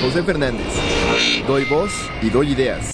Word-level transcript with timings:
José 0.00 0.22
Fernández. 0.22 0.66
Doy 1.46 1.64
voz 1.64 1.92
y 2.22 2.30
doy 2.30 2.52
ideas. 2.52 2.92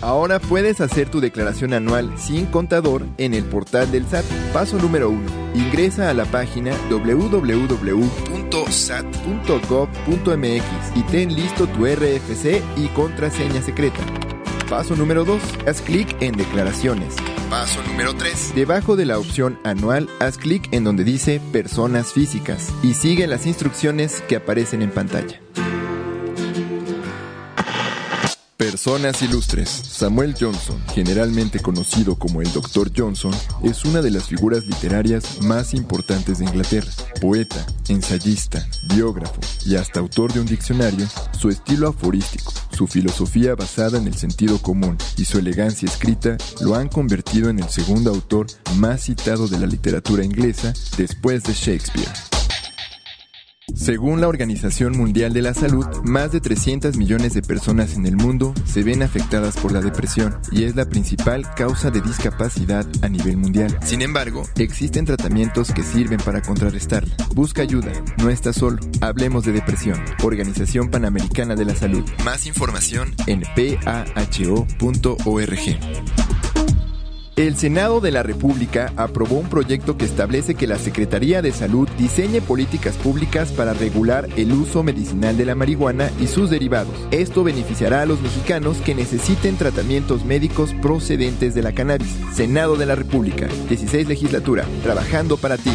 Ahora 0.00 0.38
puedes 0.38 0.80
hacer 0.80 1.10
tu 1.10 1.20
declaración 1.20 1.74
anual 1.74 2.16
sin 2.16 2.46
contador 2.46 3.04
en 3.18 3.34
el 3.34 3.44
portal 3.44 3.90
del 3.90 4.06
SAT. 4.06 4.24
Paso 4.52 4.78
número 4.78 5.10
1. 5.10 5.20
Ingresa 5.54 6.08
a 6.08 6.14
la 6.14 6.24
página 6.24 6.72
www.sat.gov.mx 6.88 8.16
y 10.96 11.02
ten 11.02 11.34
listo 11.34 11.66
tu 11.66 11.84
RFC 11.84 12.62
y 12.76 12.86
contraseña 12.94 13.60
secreta. 13.60 13.98
Paso 14.70 14.94
número 14.94 15.24
2. 15.24 15.42
Haz 15.66 15.80
clic 15.82 16.14
en 16.20 16.36
Declaraciones. 16.36 17.16
Paso 17.50 17.82
número 17.82 18.14
3. 18.14 18.52
Debajo 18.54 18.94
de 18.94 19.06
la 19.06 19.18
opción 19.18 19.58
Anual, 19.64 20.08
haz 20.20 20.38
clic 20.38 20.68
en 20.72 20.84
donde 20.84 21.02
dice 21.02 21.40
Personas 21.52 22.12
físicas 22.12 22.72
y 22.82 22.94
sigue 22.94 23.26
las 23.26 23.46
instrucciones 23.46 24.22
que 24.28 24.36
aparecen 24.36 24.82
en 24.82 24.90
pantalla. 24.90 25.40
Personas 28.70 29.22
ilustres. 29.22 29.70
Samuel 29.70 30.34
Johnson, 30.38 30.78
generalmente 30.92 31.58
conocido 31.58 32.16
como 32.16 32.42
el 32.42 32.52
Dr. 32.52 32.92
Johnson, 32.94 33.32
es 33.62 33.86
una 33.86 34.02
de 34.02 34.10
las 34.10 34.28
figuras 34.28 34.66
literarias 34.66 35.40
más 35.40 35.72
importantes 35.72 36.38
de 36.38 36.44
Inglaterra. 36.44 36.90
Poeta, 37.18 37.64
ensayista, 37.88 38.62
biógrafo 38.94 39.40
y 39.64 39.76
hasta 39.76 40.00
autor 40.00 40.34
de 40.34 40.40
un 40.40 40.46
diccionario, 40.46 41.06
su 41.32 41.48
estilo 41.48 41.88
aforístico, 41.88 42.52
su 42.76 42.86
filosofía 42.86 43.54
basada 43.54 43.96
en 43.96 44.06
el 44.06 44.14
sentido 44.14 44.58
común 44.58 44.98
y 45.16 45.24
su 45.24 45.38
elegancia 45.38 45.88
escrita 45.88 46.36
lo 46.60 46.74
han 46.74 46.90
convertido 46.90 47.48
en 47.48 47.60
el 47.60 47.70
segundo 47.70 48.10
autor 48.10 48.48
más 48.76 49.04
citado 49.04 49.48
de 49.48 49.58
la 49.60 49.66
literatura 49.66 50.22
inglesa 50.22 50.74
después 50.98 51.42
de 51.44 51.54
Shakespeare. 51.54 52.37
Según 53.74 54.20
la 54.20 54.28
Organización 54.28 54.96
Mundial 54.96 55.32
de 55.32 55.42
la 55.42 55.54
Salud, 55.54 55.86
más 56.04 56.32
de 56.32 56.40
300 56.40 56.96
millones 56.96 57.34
de 57.34 57.42
personas 57.42 57.94
en 57.94 58.06
el 58.06 58.16
mundo 58.16 58.54
se 58.64 58.82
ven 58.82 59.02
afectadas 59.02 59.56
por 59.56 59.72
la 59.72 59.80
depresión 59.80 60.36
y 60.50 60.64
es 60.64 60.76
la 60.76 60.86
principal 60.86 61.46
causa 61.54 61.90
de 61.90 62.00
discapacidad 62.00 62.86
a 63.02 63.08
nivel 63.08 63.36
mundial. 63.36 63.78
Sin 63.82 64.02
embargo, 64.02 64.44
existen 64.56 65.04
tratamientos 65.04 65.72
que 65.72 65.82
sirven 65.82 66.20
para 66.20 66.42
contrarrestarla. 66.42 67.14
Busca 67.34 67.62
ayuda, 67.62 67.92
no 68.18 68.30
estás 68.30 68.56
solo. 68.56 68.78
Hablemos 69.00 69.44
de 69.44 69.52
depresión. 69.52 70.02
Organización 70.22 70.90
Panamericana 70.90 71.54
de 71.54 71.64
la 71.64 71.74
Salud. 71.74 72.04
Más 72.24 72.46
información 72.46 73.14
en 73.26 73.42
paho.org. 73.54 74.58
El 77.38 77.56
Senado 77.56 78.00
de 78.00 78.10
la 78.10 78.24
República 78.24 78.92
aprobó 78.96 79.36
un 79.36 79.48
proyecto 79.48 79.96
que 79.96 80.06
establece 80.06 80.56
que 80.56 80.66
la 80.66 80.76
Secretaría 80.76 81.40
de 81.40 81.52
Salud 81.52 81.88
diseñe 81.96 82.40
políticas 82.40 82.96
públicas 82.96 83.52
para 83.52 83.74
regular 83.74 84.28
el 84.36 84.50
uso 84.50 84.82
medicinal 84.82 85.36
de 85.36 85.44
la 85.44 85.54
marihuana 85.54 86.10
y 86.18 86.26
sus 86.26 86.50
derivados. 86.50 86.92
Esto 87.12 87.44
beneficiará 87.44 88.02
a 88.02 88.06
los 88.06 88.20
mexicanos 88.20 88.78
que 88.78 88.96
necesiten 88.96 89.56
tratamientos 89.56 90.24
médicos 90.24 90.74
procedentes 90.82 91.54
de 91.54 91.62
la 91.62 91.70
cannabis. 91.70 92.12
Senado 92.34 92.74
de 92.74 92.86
la 92.86 92.96
República, 92.96 93.46
16 93.68 94.08
legislatura, 94.08 94.64
trabajando 94.82 95.36
para 95.36 95.56
ti. 95.58 95.70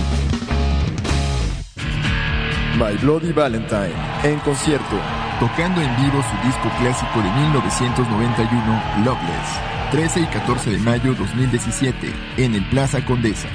My 2.78 2.98
Bloody 3.02 3.32
Valentine, 3.32 3.94
en 4.26 4.38
concierto, 4.40 5.00
tocando 5.40 5.82
en 5.82 5.96
vivo 5.98 6.24
su 6.24 6.48
disco 6.48 6.72
clásico 6.80 7.22
de 7.22 7.30
1991, 7.32 8.84
Loveless. 9.06 9.60
13 9.92 10.22
y 10.22 10.26
14 10.26 10.72
de 10.72 10.80
mayo 10.80 11.14
2017 11.14 12.12
en 12.38 12.56
el 12.56 12.68
Plaza 12.70 13.06
Condesa. 13.06 13.48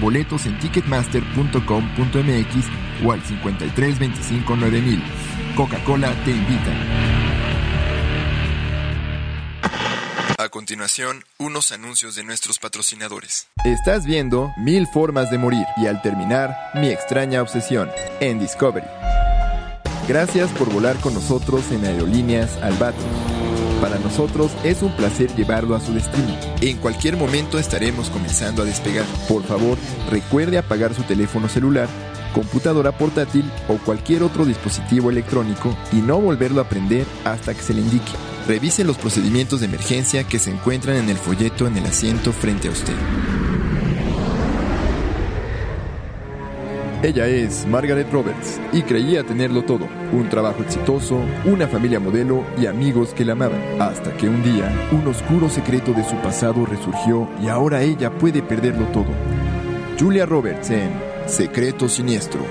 Boletos 0.00 0.46
en 0.46 0.58
ticketmaster.com.mx 0.58 3.04
o 3.04 3.12
al 3.12 3.22
53 3.22 3.98
25 3.98 4.56
9000. 4.56 5.02
Coca-Cola 5.54 6.14
te 6.24 6.30
invita. 6.30 6.72
A 10.38 10.48
continuación, 10.48 11.24
unos 11.38 11.72
anuncios 11.72 12.14
de 12.16 12.24
nuestros 12.24 12.58
patrocinadores. 12.58 13.48
Estás 13.64 14.06
viendo 14.06 14.50
Mil 14.56 14.86
Formas 14.88 15.30
de 15.30 15.38
Morir 15.38 15.66
y 15.76 15.86
al 15.86 16.02
terminar, 16.02 16.56
Mi 16.74 16.88
extraña 16.88 17.42
obsesión 17.42 17.88
en 18.18 18.40
Discovery. 18.40 19.11
Gracias 20.08 20.50
por 20.52 20.72
volar 20.72 20.96
con 20.96 21.14
nosotros 21.14 21.70
en 21.70 21.84
Aerolíneas 21.84 22.56
Albatros. 22.62 23.04
Para 23.80 23.98
nosotros 23.98 24.52
es 24.64 24.82
un 24.82 24.94
placer 24.96 25.34
llevarlo 25.34 25.74
a 25.74 25.80
su 25.80 25.92
destino. 25.92 26.36
En 26.60 26.76
cualquier 26.78 27.16
momento 27.16 27.58
estaremos 27.58 28.10
comenzando 28.10 28.62
a 28.62 28.64
despegar. 28.64 29.06
Por 29.28 29.42
favor, 29.44 29.78
recuerde 30.10 30.58
apagar 30.58 30.94
su 30.94 31.02
teléfono 31.02 31.48
celular, 31.48 31.88
computadora 32.34 32.92
portátil 32.92 33.50
o 33.68 33.78
cualquier 33.78 34.22
otro 34.22 34.44
dispositivo 34.44 35.10
electrónico 35.10 35.76
y 35.92 35.96
no 35.96 36.20
volverlo 36.20 36.60
a 36.60 36.68
prender 36.68 37.06
hasta 37.24 37.54
que 37.54 37.62
se 37.62 37.74
le 37.74 37.80
indique. 37.80 38.12
Revise 38.46 38.84
los 38.84 38.98
procedimientos 38.98 39.60
de 39.60 39.66
emergencia 39.66 40.24
que 40.24 40.40
se 40.40 40.50
encuentran 40.50 40.96
en 40.96 41.10
el 41.10 41.16
folleto 41.16 41.66
en 41.66 41.76
el 41.76 41.86
asiento 41.86 42.32
frente 42.32 42.68
a 42.68 42.72
usted. 42.72 42.94
Ella 47.02 47.26
es 47.26 47.66
Margaret 47.66 48.08
Roberts 48.12 48.60
y 48.72 48.82
creía 48.82 49.24
tenerlo 49.24 49.64
todo, 49.64 49.88
un 50.12 50.28
trabajo 50.28 50.62
exitoso, 50.62 51.18
una 51.44 51.66
familia 51.66 51.98
modelo 51.98 52.44
y 52.56 52.66
amigos 52.66 53.12
que 53.12 53.24
la 53.24 53.32
amaban, 53.32 53.60
hasta 53.80 54.16
que 54.16 54.28
un 54.28 54.40
día 54.44 54.72
un 54.92 55.04
oscuro 55.08 55.48
secreto 55.48 55.92
de 55.94 56.04
su 56.04 56.14
pasado 56.18 56.64
resurgió 56.64 57.28
y 57.42 57.48
ahora 57.48 57.82
ella 57.82 58.16
puede 58.16 58.40
perderlo 58.40 58.84
todo. 58.92 59.10
Julia 59.98 60.26
Roberts 60.26 60.70
en 60.70 60.92
Secreto 61.26 61.88
Siniestro, 61.88 62.42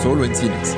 solo 0.00 0.24
en 0.24 0.36
cines. 0.36 0.76